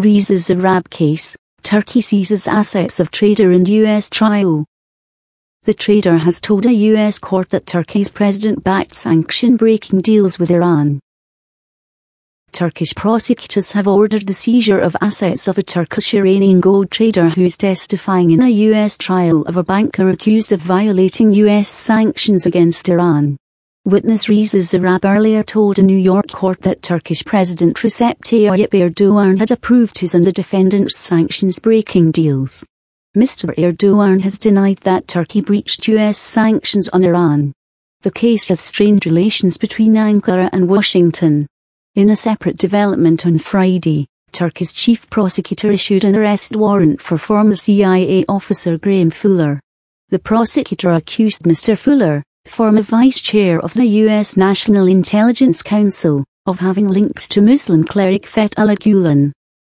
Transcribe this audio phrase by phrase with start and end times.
[0.00, 4.08] Reza Zarrab case, Turkey seizes assets of trader in U.S.
[4.08, 4.64] trial.
[5.64, 7.18] The trader has told a U.S.
[7.18, 11.00] court that Turkey's president backed sanction breaking deals with Iran.
[12.50, 17.42] Turkish prosecutors have ordered the seizure of assets of a Turkish Iranian gold trader who
[17.42, 18.96] is testifying in a U.S.
[18.96, 21.68] trial of a banker accused of violating U.S.
[21.68, 23.36] sanctions against Iran.
[23.86, 29.38] Witness Reza Zarrab earlier told a New York court that Turkish President Recep Tayyip Erdogan
[29.38, 32.62] had approved his and the defendant's sanctions-breaking deals.
[33.16, 33.54] Mr.
[33.56, 36.18] Erdogan has denied that Turkey breached U.S.
[36.18, 37.54] sanctions on Iran.
[38.02, 41.46] The case has strained relations between Ankara and Washington.
[41.94, 47.54] In a separate development on Friday, Turkey's chief prosecutor issued an arrest warrant for former
[47.54, 49.58] CIA officer Graham Fuller.
[50.10, 51.78] The prosecutor accused Mr.
[51.78, 54.36] Fuller, former vice chair of the U.S.
[54.36, 59.32] National Intelligence Council, of having links to Muslim cleric Fethullah Gulen.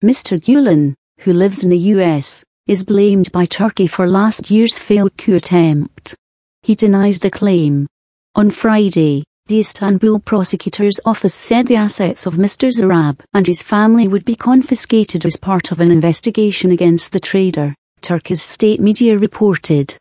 [0.04, 0.38] Mr.
[0.38, 5.34] Gulen, who lives in the U.S., is blamed by Turkey for last year's failed coup
[5.34, 6.14] attempt.
[6.62, 7.86] He denies the claim.
[8.34, 12.70] On Friday, the Istanbul prosecutor's office said the assets of Mr.
[12.70, 17.74] Zarrab and his family would be confiscated as part of an investigation against the trader,
[18.00, 19.96] Turkey's state media reported.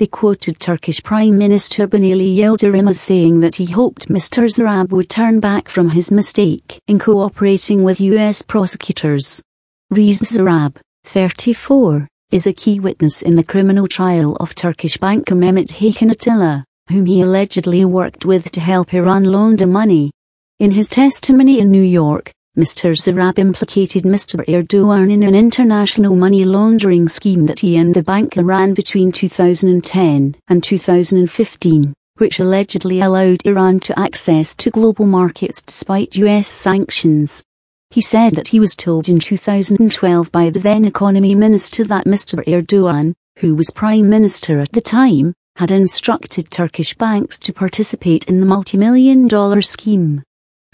[0.00, 4.48] They quoted Turkish Prime Minister Binali Yildirim as saying that he hoped Mr.
[4.48, 8.40] Zarrab would turn back from his mistake in cooperating with U.S.
[8.40, 9.42] prosecutors.
[9.90, 15.68] Reza Zarrab, 34, is a key witness in the criminal trial of Turkish banker Mehmet
[15.68, 20.12] Hakan Atilla, whom he allegedly worked with to help Iran launder money.
[20.60, 22.96] In his testimony in New York, Mr.
[22.96, 24.44] Zarrab implicated Mr.
[24.46, 30.34] Erdogan in an international money laundering scheme that he and the banker ran between 2010
[30.48, 37.44] and 2015, which allegedly allowed Iran to access to global markets despite US sanctions.
[37.90, 42.44] He said that he was told in 2012 by the then economy minister that Mr.
[42.46, 48.40] Erdogan, who was prime minister at the time, had instructed Turkish banks to participate in
[48.40, 50.24] the multi-million dollar scheme.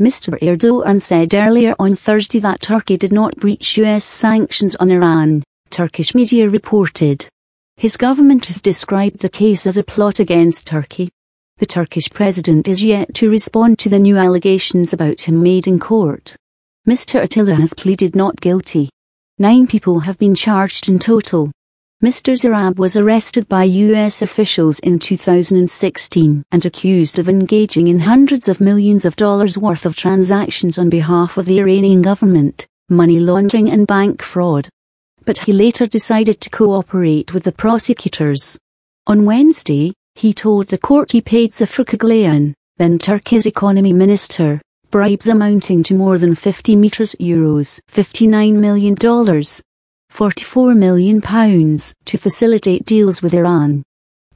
[0.00, 0.38] Mr.
[0.42, 6.14] Erdogan said earlier on Thursday that Turkey did not breach US sanctions on Iran, Turkish
[6.14, 7.26] media reported.
[7.78, 11.08] His government has described the case as a plot against Turkey.
[11.56, 15.78] The Turkish president is yet to respond to the new allegations about him made in
[15.78, 16.36] court.
[16.86, 17.22] Mr.
[17.22, 18.90] Atilla has pleaded not guilty.
[19.38, 21.50] Nine people have been charged in total.
[22.06, 22.38] Mr.
[22.40, 24.22] Zarrab was arrested by U.S.
[24.22, 29.96] officials in 2016 and accused of engaging in hundreds of millions of dollars worth of
[29.96, 34.68] transactions on behalf of the Iranian government, money laundering and bank fraud.
[35.24, 38.56] But he later decided to cooperate with the prosecutors.
[39.08, 44.60] On Wednesday, he told the court he paid Zafer Caglayan, then Turkey's economy minister,
[44.92, 48.94] bribes amounting to more than 50 meters euros, $59 million,
[50.10, 53.82] 44 million pounds to facilitate deals with Iran.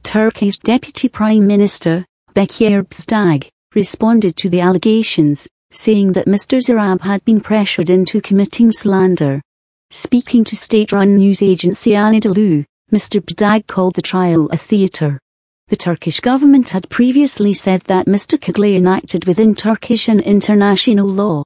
[0.03, 6.59] Turkey's Deputy Prime Minister, Bekir Bozdag, responded to the allegations, saying that Mr.
[6.61, 9.41] Zarrab had been pressured into committing slander.
[9.89, 13.21] Speaking to state-run news agency Anadolu, Mr.
[13.21, 15.19] Bozdag called the trial a theatre.
[15.69, 18.37] The Turkish government had previously said that Mr.
[18.37, 21.43] Caglayan acted within Turkish and international law.